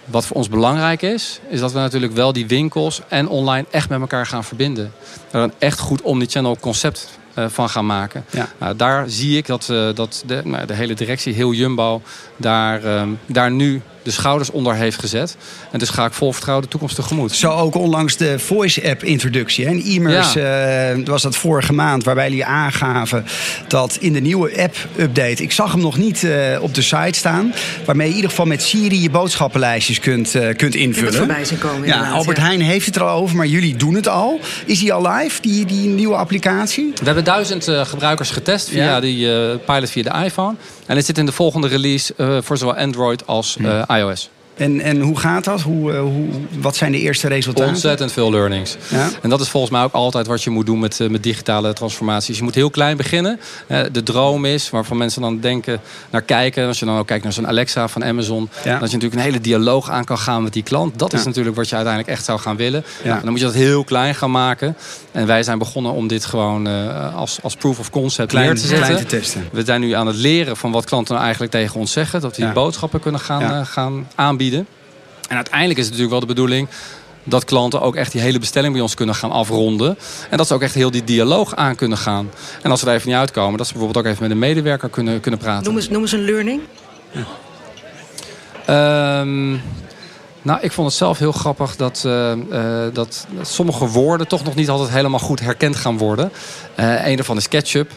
[0.06, 3.90] Wat voor ons belangrijk is, is dat we natuurlijk wel die winkels en online echt
[3.90, 4.94] met elkaar gaan verbinden.
[5.32, 8.26] Er een echt goed omnichannel concept eh, van gaan maken.
[8.30, 8.50] Ja.
[8.60, 12.02] Nou, daar zie ik dat, eh, dat de, nou, de hele directie, heel Jumbo,
[12.38, 15.38] daar, ehm, daar nu de schouders onder heeft gezet.
[15.72, 17.32] En dus ga ik vol vertrouwen de toekomst tegemoet.
[17.32, 19.66] Zo ook onlangs de Voice-app-introductie.
[19.66, 23.26] In e-mails eh, was dat vorige maand, waarbij jullie aangaven
[23.68, 25.44] dat in de nieuwe app-update...
[25.44, 27.54] ik zag hem nog niet eh, op de site staan...
[27.86, 31.14] waarmee je in ieder geval met Siri je boodschappenlijstjes kunt, eh, kunt invullen.
[31.14, 32.44] voorbij zien komen, Ja, Albert ja.
[32.44, 34.40] Heijn heeft het er al over, maar jullie doen het al.
[34.66, 36.92] Is die al live, die, die nieuwe applicatie?
[36.96, 39.00] We hebben duizend eh, gebruikers getest via Ja.
[39.00, 40.56] die eh, pilot via de iPhone.
[40.86, 44.37] En het zit in de volgende release eh, voor zowel Android als eh, iOS.
[44.58, 45.62] En, en hoe gaat dat?
[45.62, 46.26] Hoe, eh, hoe,
[46.60, 47.70] wat zijn de eerste resultaten?
[47.70, 48.78] Ontzettend veel learnings.
[48.90, 49.10] Ja.
[49.22, 51.74] En dat is volgens mij ook altijd wat je moet doen met, eh, met digitale
[51.74, 52.38] transformaties.
[52.38, 53.40] Je moet heel klein beginnen.
[53.68, 56.68] Eh, de droom is, waarvan mensen dan denken, naar kijken.
[56.68, 58.50] Als je dan ook kijkt naar zo'n Alexa van Amazon.
[58.64, 58.80] Ja.
[58.80, 61.00] Dat je natuurlijk een hele dialoog aan kan gaan met die klant.
[61.00, 61.26] Dat is Ja.
[61.26, 62.84] natuurlijk wat je uiteindelijk echt zou gaan willen.
[63.04, 63.10] Ja.
[63.10, 64.76] Nou, dan moet je dat heel klein gaan maken.
[65.12, 66.68] En wij zijn begonnen om dit gewoon
[67.16, 68.86] als, als proof of concept Klein, neer te zetten.
[68.88, 69.48] klein te testen.
[69.52, 72.22] We zijn nu aan het leren van wat klanten nou eigenlijk tegen ons zeggen.
[72.22, 74.47] Dat we die boodschappen kunnen gaan, gaan aanbieden.
[74.56, 76.68] En uiteindelijk is het natuurlijk wel de bedoeling
[77.24, 79.98] dat klanten ook echt die hele bestelling bij ons kunnen gaan afronden.
[80.30, 82.30] En dat ze ook echt heel die dialoog aan kunnen gaan.
[82.62, 84.90] En als ze er even niet uitkomen, dat ze bijvoorbeeld ook even met een medewerker
[84.90, 85.64] kunnen, kunnen praten.
[85.64, 86.62] Noem eens, noem eens een learning.
[88.66, 89.50] Ehm,
[90.42, 94.56] nou, ik vond het zelf heel grappig dat, eh, eh, dat, sommige woorden toch nog
[94.56, 96.32] niet altijd helemaal goed herkend gaan worden.
[96.76, 97.92] Eh een daarvan is ketchup.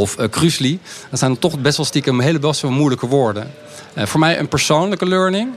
[0.00, 0.78] Of uh, Krusli.
[1.10, 3.50] Dat zijn toch best wel stiekem hele best wel moeilijke woorden.
[3.94, 5.50] Uh, voor mij een persoonlijke learning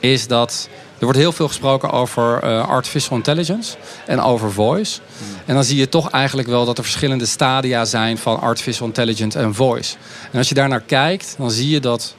[0.00, 5.00] is dat er wordt heel veel gesproken over uh, artificial intelligence en over voice.
[5.46, 9.38] En dan zie je toch eigenlijk wel dat er verschillende stadia zijn van artificial intelligence
[9.38, 9.96] en voice.
[10.32, 12.14] En als je daar naar kijkt, dan zie je dat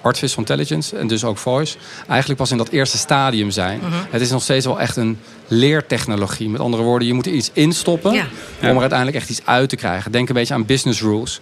[0.00, 1.76] artificial intelligence en dus ook voice
[2.08, 3.78] eigenlijk pas in dat eerste stadium zijn.
[3.78, 3.92] Mhm.
[4.10, 6.48] Het is nog steeds wel echt een leertechnologie.
[6.48, 8.26] Met andere woorden, je moet er iets instoppen Ja.
[8.62, 10.12] om er uiteindelijk echt iets uit te krijgen.
[10.12, 11.40] Denk een beetje aan business rules.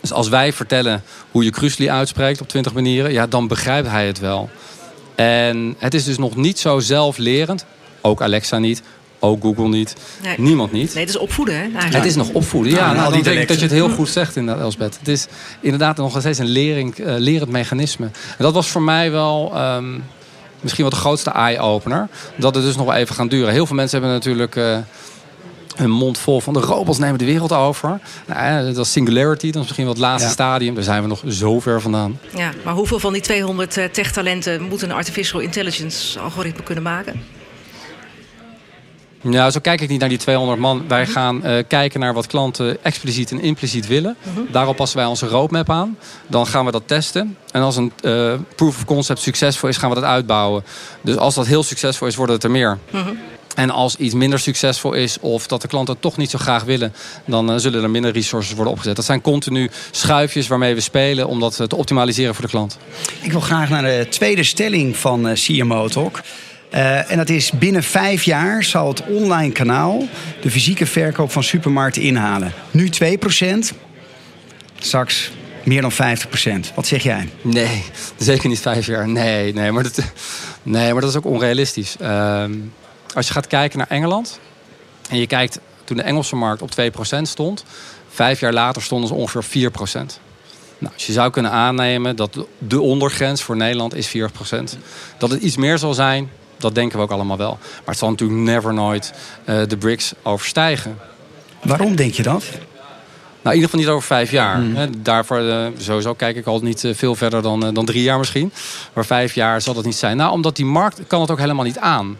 [0.00, 4.06] Dus als wij vertellen hoe je Krusli uitspreekt op 20 manieren, ja, dan begrijpt hij
[4.06, 4.50] het wel.
[5.14, 7.64] En het is dus nog niet zo zelflerend.
[8.00, 8.82] Ook Alexa niet,
[9.20, 10.34] ook Google niet, Nee.
[10.38, 10.94] niemand niet.
[10.94, 11.60] Nee, het is opvoeden, hè?
[11.60, 11.94] Eigenlijk.
[11.94, 12.72] Het is nog opvoeden.
[12.72, 14.96] Ja, nou, dan denk ik dat je het heel goed zegt inderdaad, Elsbeth.
[14.98, 15.26] Het is
[15.60, 18.04] inderdaad nog steeds een lering, eh, lerend mechanisme.
[18.06, 19.98] En dat was voor mij wel ehm,
[20.60, 22.08] misschien wel de grootste eye-opener.
[22.36, 23.52] Dat het dus nog wel even gaan duren.
[23.52, 24.78] Heel veel mensen hebben natuurlijk eh,
[25.76, 28.00] hun mond vol van de robots nemen de wereld over.
[28.26, 30.32] Nou, eh, dat is singularity, dat is misschien wel het laatste Ja.
[30.32, 30.74] stadium.
[30.74, 32.18] Daar zijn we nog zo ver vandaan.
[32.36, 37.22] Ja, maar hoeveel van die 200 eh, tech-talenten moet een artificial intelligence algoritme kunnen maken?
[39.22, 40.84] Ja, zo kijk ik niet naar die 200 man.
[40.88, 44.16] Wij gaan eh, kijken naar wat klanten expliciet en impliciet willen.
[44.50, 45.98] Daarop passen wij onze roadmap aan.
[46.26, 47.36] Dan gaan we dat testen.
[47.50, 50.64] En als een eh, proof of concept succesvol is, gaan we dat uitbouwen.
[51.00, 52.78] Dus als dat heel succesvol is, worden het er meer.
[53.54, 56.64] En als iets minder succesvol is of dat de klanten het toch niet zo graag
[56.64, 56.92] willen,
[57.24, 58.96] dan eh, zullen er minder resources worden opgezet.
[58.96, 62.78] Dat zijn continu schuifjes waarmee we spelen om dat te optimaliseren voor de klant.
[63.20, 66.20] Ik wil graag naar de tweede stelling van CMO Talk.
[66.70, 70.08] Eh, en dat is binnen vijf jaar zal het online kanaal
[70.40, 72.52] de fysieke verkoop van supermarkten inhalen.
[72.70, 73.72] Nu 2%,
[74.78, 75.30] straks
[75.64, 76.72] meer dan 50%.
[76.74, 77.28] Wat zeg jij?
[77.42, 77.84] Nee,
[78.16, 79.08] zeker niet vijf jaar.
[79.08, 79.98] Nee, nee, maar dat,
[80.62, 81.96] nee, maar dat is ook onrealistisch.
[82.00, 82.52] Ehm,
[83.14, 84.40] als je gaat kijken naar Engeland
[85.10, 87.64] en je kijkt toen de Engelse markt op 2% stond,
[88.08, 90.20] vijf jaar later stonden ze ongeveer 4%.
[90.78, 94.78] Nou, dus je zou kunnen aannemen dat de ondergrens voor Nederland is 4%.
[95.18, 97.58] Dat het iets meer zal zijn, dat denken we ook allemaal wel.
[97.60, 99.12] Maar het zal natuurlijk never nooit
[99.44, 100.98] eh, de BRICS overstijgen.
[101.62, 102.44] Waarom denk je dat?
[103.42, 104.62] Nou, in ieder geval niet over vijf jaar.
[104.62, 108.18] Hè, Daarvoor eh, sowieso kijk ik al niet eh, veel verder dan, dan drie jaar
[108.18, 108.52] misschien.
[108.92, 110.16] Maar vijf jaar zal dat niet zijn.
[110.16, 112.18] Nou, omdat die markt kan het ook helemaal niet aan.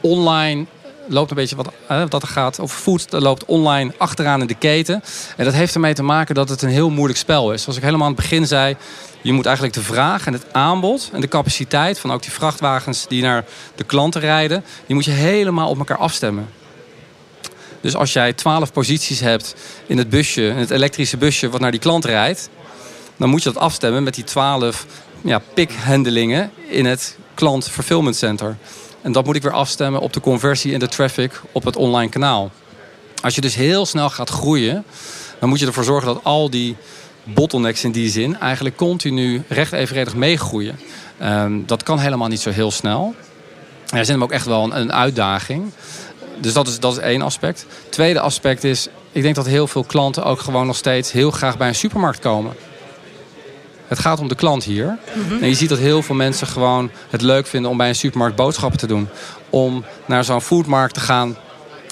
[0.00, 0.66] Online
[1.08, 4.46] loopt een beetje wat eh, dat er gaat over food dat loopt online achteraan in
[4.46, 5.02] de keten.
[5.36, 7.62] En dat heeft ermee te maken dat het een heel moeilijk spel is.
[7.62, 8.76] Zoals ik helemaal aan het begin zei,
[9.22, 13.06] je moet eigenlijk de vraag en het aanbod en de capaciteit van ook die vrachtwagens
[13.08, 16.48] die naar de klanten rijden, die moet je helemaal op elkaar afstemmen.
[17.80, 19.54] Dus als jij 12 posities hebt
[19.86, 22.48] in het busje, in het elektrische busje wat naar die klant rijdt,
[23.16, 24.86] dan moet je dat afstemmen met die 12
[25.20, 28.56] ja, pickhandelingen in het klant fulfillment center.
[29.02, 32.10] En dat moet ik weer afstemmen op de conversie en de traffic op het online
[32.10, 32.50] kanaal.
[33.22, 34.84] Als je dus heel snel gaat groeien,
[35.38, 36.76] dan moet je ervoor zorgen dat al die
[37.24, 40.78] bottlenecks in die zin eigenlijk continu recht evenredig meegroeien.
[41.18, 43.14] Ehm, dat kan helemaal niet zo heel snel.
[43.92, 45.72] Er is hem ook echt wel een, een uitdaging.
[46.40, 47.66] Dus dat is, dat is één aspect.
[47.88, 51.56] Tweede aspect is, ik denk dat heel veel klanten ook gewoon nog steeds heel graag
[51.56, 52.52] bij een supermarkt komen.
[53.86, 54.98] Het gaat om de klant hier.
[55.40, 58.36] En je ziet dat heel veel mensen gewoon het leuk vinden om bij een supermarkt
[58.36, 59.08] boodschappen te doen.
[59.50, 61.36] Om naar zo'n foodmarkt te gaan,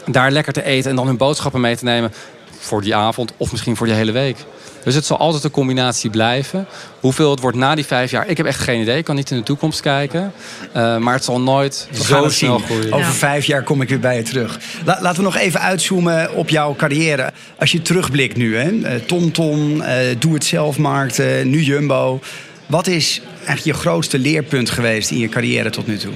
[0.06, 2.12] daar lekker te eten en dan hun boodschappen mee te nemen.
[2.58, 4.36] Voor die avond of misschien voor die hele week.
[4.84, 6.66] Dus het zal altijd een combinatie blijven.
[7.00, 8.96] Hoeveel het wordt na die vijf jaar, ik heb echt geen idee.
[8.98, 10.32] Ik kan niet in de toekomst kijken.
[10.76, 12.66] Uh, maar het zal nooit We gaan zo het snel zien.
[12.66, 12.92] groeien.
[12.92, 13.12] Over Ja.
[13.12, 14.58] vijf jaar kom ik weer bij je terug.
[14.84, 17.32] La- laten we nog even uitzoomen op jouw carrière.
[17.58, 18.80] Als je terugblikt nu, hè?
[18.82, 22.20] Eh, TomTom, eh, Doe Het Zelfmarkten, nu Jumbo.
[22.66, 26.12] Wat is eigenlijk je grootste leerpunt geweest in je carrière tot nu toe?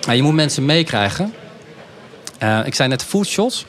[0.00, 1.32] Nou, je moet mensen meekrijgen.
[2.38, 3.66] Eh, ik zei net foodshots.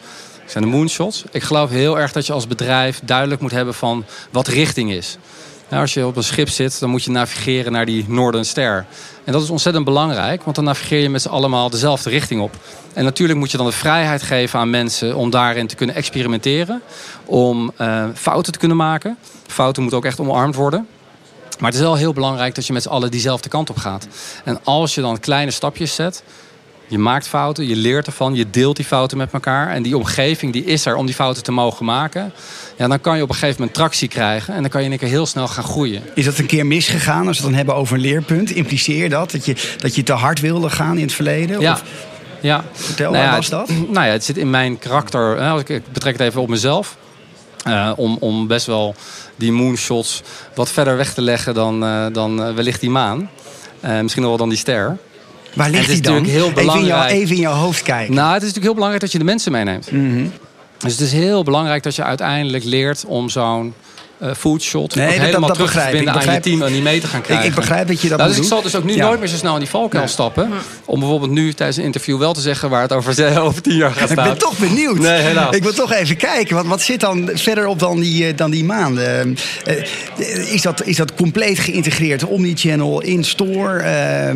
[0.49, 1.23] Zei de moonshots.
[1.31, 5.17] Ik geloof heel erg dat je als bedrijf duidelijk moet hebben van wat richting is.
[5.69, 8.85] Nou, als je op een schip zit, dan moet je navigeren naar die Northern Ster.
[9.23, 12.55] En dat is ontzettend belangrijk, want dan navigeer je met z'n allemaal dezelfde richting op.
[12.93, 16.81] En natuurlijk moet je dan de vrijheid geven aan mensen om daarin te kunnen experimenteren.
[17.25, 19.17] Om eh, fouten te kunnen maken.
[19.47, 20.87] Fouten moeten ook echt omarmd worden.
[21.59, 24.07] Maar het is wel heel belangrijk dat je met z'n allen diezelfde kant op gaat.
[24.43, 26.23] En als je dan kleine stapjes zet,
[26.89, 29.69] je maakt fouten, je leert ervan, je deelt die fouten met elkaar.
[29.69, 32.31] En die omgeving die is er om die fouten te mogen maken.
[32.77, 34.53] Ja, dan kan je op een gegeven moment tractie krijgen.
[34.53, 36.01] En dan kan je in één keer heel snel gaan groeien.
[36.13, 38.51] Is dat een keer misgegaan als we het dan hebben over een leerpunt?
[38.51, 39.31] Impliceer dat?
[39.31, 41.59] Dat je, dat je te hard wilde gaan in het verleden?
[41.59, 41.71] Ja.
[41.71, 41.83] Of,
[42.41, 42.63] Ja.
[42.73, 43.69] vertel, Nou ja, was dat?
[43.91, 45.59] Nou ja, het zit in mijn karakter.
[45.69, 46.97] Ik betrek het even op mezelf.
[47.63, 48.95] Eh, om, om best wel
[49.35, 50.21] die moonshots
[50.55, 53.29] wat verder weg te leggen dan, eh, dan eh, wellicht die maan.
[53.79, 54.97] Eh, misschien nog wel dan die ster.
[55.53, 56.23] Waar ligt die dan?
[56.23, 57.11] heel Even in, belangrijk.
[57.11, 58.13] even in jouw hoofd kijken.
[58.13, 59.89] Nou, het is natuurlijk heel belangrijk dat je de mensen meeneemt.
[60.77, 63.73] Dus het is heel belangrijk dat je uiteindelijk leert om zo'n
[64.23, 66.07] uh, foodshot nee, dat, helemaal dat terug te begrijp ik.
[66.07, 67.47] aan je team en niet mee te gaan Ik, krijgen.
[67.47, 69.05] ik begrijp dat je dat Nou, dus ik zal dus ook nu Ja.
[69.05, 70.11] nooit meer zo snel in die valkuil Nee.
[70.11, 70.49] stappen.
[70.85, 73.91] Om bijvoorbeeld nu tijdens een interview wel te zeggen waar het over, over tien jaar
[73.91, 74.97] gaat Ik ben toch benieuwd.
[74.99, 75.55] Nee, helaas.
[75.55, 76.55] Ik wil toch even kijken.
[76.55, 79.37] Wat, wat zit dan verder op dan die, eh, dan die maanden?
[79.65, 79.77] Eh,
[80.17, 82.23] eh, is, dat, is dat compleet geïntegreerd?
[82.25, 83.79] Omnichannel, in-store?
[83.79, 84.31] Eh,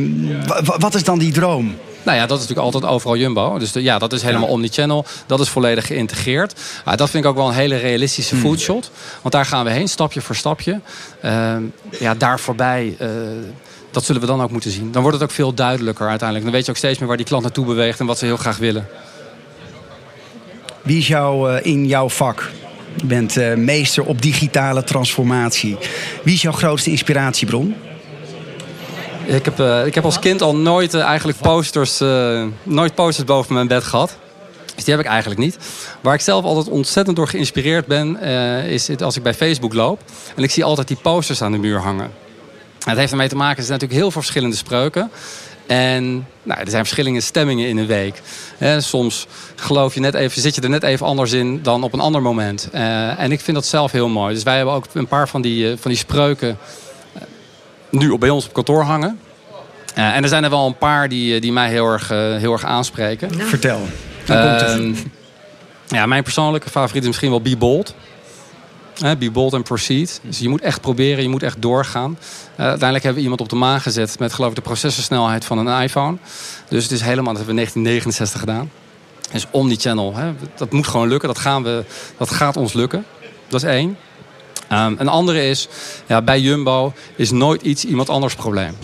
[0.47, 1.75] wa- wa- wat is dan die droom?
[2.03, 3.57] Nou ja, dat is natuurlijk altijd overal Jumbo.
[3.59, 5.05] Dus de- ja, dat is helemaal omnichannel.
[5.25, 6.59] Dat is volledig geïntegreerd.
[6.83, 8.91] Ah, dat vind ik ook wel een hele realistische foodshot.
[9.21, 10.79] Want daar gaan we heen, stapje voor stapje.
[11.21, 11.61] Ehm,
[11.99, 12.95] ja, daar voorbij...
[12.99, 13.07] eh,
[13.91, 14.91] dat zullen we dan ook moeten zien.
[14.91, 16.43] Dan wordt het ook veel duidelijker uiteindelijk.
[16.43, 17.99] Dan weet je ook steeds meer waar die klant naartoe beweegt...
[17.99, 18.87] en wat ze heel graag willen.
[20.81, 22.51] Wie is jou eh, in jouw vak?
[22.95, 25.77] Je bent eh, meester op digitale transformatie.
[26.23, 27.75] Wie is jouw grootste inspiratiebron?
[29.25, 33.27] Ik heb, eh, ik heb als kind al nooit eh, eigenlijk posters, eh, nooit posters
[33.27, 34.17] boven mijn bed gehad.
[34.75, 35.57] Dus die heb ik eigenlijk niet.
[36.01, 38.19] Waar ik zelf altijd ontzettend door geïnspireerd ben,
[38.65, 39.99] is het als ik bij Facebook loop.
[40.35, 42.05] En ik zie altijd die posters aan de muur hangen.
[42.05, 45.11] En het heeft ermee te maken, er zijn natuurlijk heel veel verschillende spreuken.
[45.67, 48.21] En nou, er zijn verschillende stemmingen in een week.
[48.77, 51.99] Soms geloof je net even, zit je er net even anders in dan op een
[51.99, 52.69] ander moment.
[52.71, 54.33] En ik vind dat zelf heel mooi.
[54.33, 56.57] Dus wij hebben ook een paar van die, van die spreuken
[57.93, 59.19] nu op, bij ons op kantoor hangen.
[59.95, 62.17] Eh, en er zijn er wel een paar die, eh, die mij heel erg, eh,
[62.17, 63.39] heel erg aanspreken.
[63.39, 63.79] Vertel.
[64.25, 64.61] Komt het.
[64.61, 64.93] Ehm,
[65.87, 67.95] ja, mijn persoonlijke favoriet is misschien wel Be Bold.
[69.19, 70.19] Be bold and proceed.
[70.23, 72.17] Dus je moet echt proberen, je moet echt doorgaan.
[72.55, 75.57] Eh, uiteindelijk hebben we iemand op de maan gezet met geloof ik de processorsnelheid van
[75.57, 76.17] een iPhone.
[76.69, 78.71] Dus het is helemaal, dat hebben we in 1969 gedaan.
[79.31, 81.27] Dus omnichannel, hè, dat moet gewoon lukken.
[81.27, 81.85] Dat, gaan we,
[82.17, 83.05] dat gaat ons lukken.
[83.47, 83.97] Dat is één.
[84.67, 85.67] Ehm, een andere is,
[86.07, 88.75] ja, bij Jumbo is nooit iets iemand anders probleem.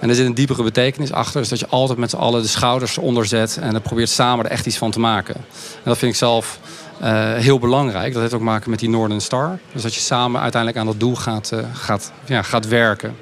[0.00, 1.40] En er zit een diepere betekenis achter.
[1.40, 3.58] Dus dat je altijd met z'n allen de schouders eronder zet.
[3.60, 5.34] En dan probeert samen er echt iets van te maken.
[5.34, 6.58] En dat vind ik zelf
[7.00, 8.12] eh, heel belangrijk.
[8.12, 9.58] Dat heeft ook maken met die Northern Star.
[9.72, 13.16] Dus dat je samen uiteindelijk aan dat doel gaat, eh, gaat, ja, gaat werken.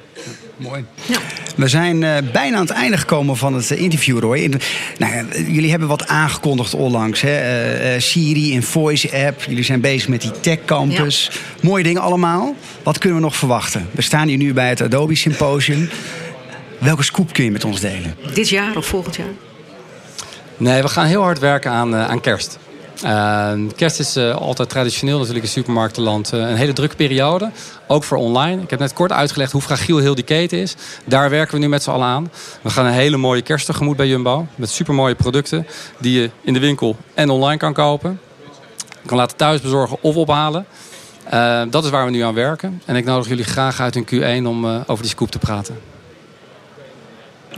[0.63, 0.85] Mooi.
[1.07, 1.19] Ja.
[1.57, 4.39] We zijn eh, bijna aan het einde gekomen van het eh, interview, Roy.
[4.39, 4.61] In-
[4.99, 7.21] nou, ja, jullie hebben wat aangekondigd onlangs.
[7.21, 7.37] Hè?
[7.37, 9.43] Eh, Siri in Voice App.
[9.43, 11.31] Jullie zijn bezig met die Tech Campus.
[11.63, 12.55] Mooie dingen allemaal.
[12.83, 13.89] Wat kunnen we nog verwachten?
[13.91, 15.89] We staan hier nu bij het Adobe Symposium.
[16.79, 18.15] Welke scoop kun je met ons delen?
[18.35, 19.27] Dit jaar of volgend jaar?
[20.57, 22.59] Nee, we gaan heel hard werken aan, eh, aan kerst.
[23.03, 27.51] Eh, kerst is eh, altijd traditioneel natuurlijk in supermarktenland eh, een hele drukke periode.
[27.87, 28.63] Ook voor online.
[28.63, 30.75] Ik heb net kort uitgelegd hoe fragiel heel die keten is.
[31.05, 32.31] Daar werken we nu met z'n allen aan.
[32.63, 34.47] We gaan een hele mooie kerst tegemoet bij Jumbo.
[34.55, 35.67] Met supermooie producten
[35.99, 38.21] die je in de winkel en online kan kopen.
[39.03, 40.67] Je kan laten thuis bezorgen of ophalen.
[41.25, 42.83] Eh, dat is waar we nu aan werken.
[42.85, 45.92] En ik nodig jullie graag uit in Q1 om eh, over die scoop te praten.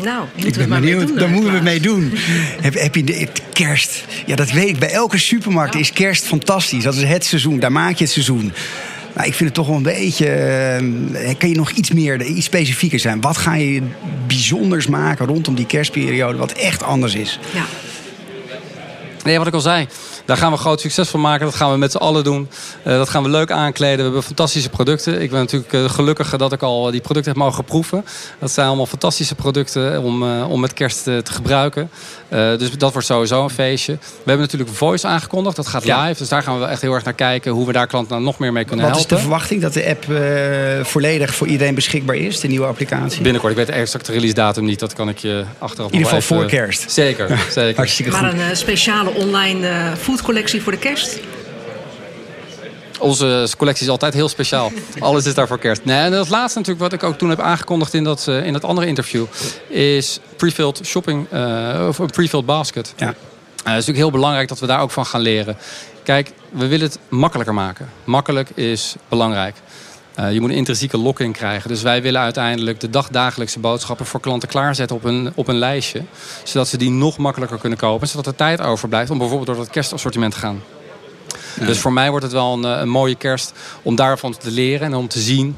[0.03, 1.07] Nou, Ik moeten we ben maar benieuwd.
[1.09, 2.13] doen, Daar eh, moeten we mee doen.
[2.61, 4.05] heb, heb je de, het kerst?
[4.27, 4.79] Ja, dat weet ik.
[4.79, 6.83] Bij elke supermarkt is kerst fantastisch.
[6.85, 7.59] Dat is het seizoen.
[7.59, 8.53] Daar maak je het seizoen.
[9.15, 10.27] Nou, ik vind het toch wel een beetje.
[10.27, 13.21] eh, kan je nog iets meer, iets specifieker zijn?
[13.21, 13.83] Wat ga je
[14.27, 17.39] bijzonders maken rondom die kerstperiode, wat echt anders is?
[17.55, 17.65] Ja.
[19.25, 19.87] Nee, wat ik al zei.
[20.25, 21.45] Daar gaan we groot succes van maken.
[21.47, 22.49] Dat gaan we met z'n allen doen.
[22.83, 23.97] Eh, dat gaan we leuk aankleden.
[23.97, 25.23] We hebben fantastische producten.
[25.23, 28.05] Ik ben natuurlijk uh, gelukkig dat ik al die producten heb mogen proeven.
[28.41, 31.91] Dat zijn allemaal fantastische producten om, uh, om met kerst uh, te gebruiken.
[32.29, 33.93] dus dat wordt sowieso een feestje.
[33.93, 35.57] We hebben natuurlijk Voice aangekondigd.
[35.57, 36.03] Dat gaat Ja.
[36.07, 36.19] live.
[36.19, 37.53] Dus daar gaan we echt heel erg naar kijken.
[37.53, 39.17] Hoe we daar klanten nog meer mee kunnen Wat helpen.
[39.17, 42.41] is de verwachting dat de app eh, volledig voor iedereen beschikbaar is?
[42.41, 43.23] De nieuwe applicatie?
[43.23, 43.51] Binnenkort.
[43.53, 44.79] Ik weet de exacte release datum niet.
[44.79, 46.91] Dat kan ik je achteraf In ieder geval wel voor kerst.
[46.91, 47.39] Zeker.
[47.51, 47.77] zeker.
[47.83, 48.33] Hartstikke Maar goed.
[48.41, 51.21] een eh, speciale online eh, foodcollectie voor de kerst?
[52.99, 54.73] Onze collectie is altijd heel speciaal.
[54.99, 55.85] Alles is daar voor kerst.
[55.85, 58.53] Nee, en dat laatste natuurlijk wat ik ook toen heb aangekondigd in dat, eh, in
[58.53, 59.25] dat andere interview...
[59.69, 62.95] is pre-filled shopping, eh, of een pre-filled basket.
[62.97, 63.07] Ja.
[63.07, 63.17] Eh, het
[63.65, 65.57] is natuurlijk heel belangrijk dat we daar ook van gaan leren.
[66.03, 67.91] Kijk, we willen het makkelijker maken.
[68.05, 69.57] Makkelijk is belangrijk.
[70.15, 71.69] Eh, je moet een intrinsieke lock-in krijgen.
[71.69, 76.03] Dus wij willen uiteindelijk de dagdagelijkse boodschappen voor klanten klaarzetten op een, op een lijstje.
[76.45, 78.09] Zodat ze die nog makkelijker kunnen kopen.
[78.09, 80.63] Zodat er tijd overblijft om bijvoorbeeld door het kerstassortiment te gaan.
[81.59, 84.87] Dus voor mij wordt het wel een, eh, een mooie kerst om daarvan te leren
[84.87, 85.57] en om te zien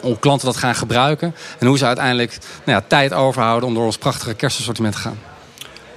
[0.00, 1.34] hoe klanten dat gaan gebruiken.
[1.58, 5.18] En hoe ze uiteindelijk nou ja, tijd overhouden om door ons prachtige kerstassortiment te gaan.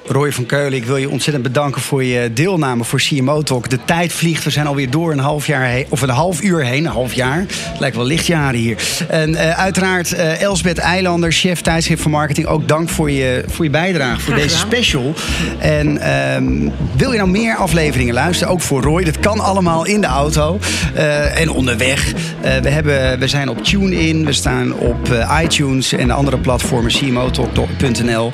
[0.08, 3.70] Roy van Keulen, ik wil je ontzettend bedanken voor je deelname voor CMO Talk.
[3.70, 6.65] De tijd vliegt, we zijn alweer door een half jaar heen, of een half uur
[6.65, 7.39] heen, een half jaar.
[7.48, 8.78] Het lijkt wel lichtjaren hier.
[9.08, 13.65] En uh, uiteraard uh, Elsbeth Eilander, chef tijdschrift van marketing, ook dank voor je, voor
[13.65, 15.13] je bijdrage voor deze special.
[15.60, 20.02] En um, wil je nou meer afleveringen luisteren, ook voor Roy, dat kan allemaal in
[20.02, 20.60] de auto
[20.96, 22.13] uh, en onderweg.
[22.62, 28.32] we, hebben, we zijn op TuneIn, we staan op iTunes en andere platformen, cmotalk.nl.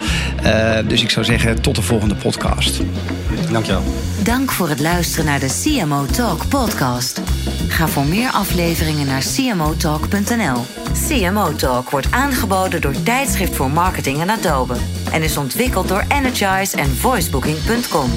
[0.87, 2.81] dus ik zou zeggen, tot de volgende podcast.
[3.51, 3.83] Dankjewel.
[4.23, 7.21] Dank voor het luisteren naar de CMO Talk podcast.
[7.67, 10.65] Ga voor meer afleveringen naar cmotalk.nl.
[11.07, 14.75] CMO Talk wordt aangeboden door Tijdschrift voor Marketing en Adobe
[15.11, 18.09] en is ontwikkeld door Energize en voicebooking.com.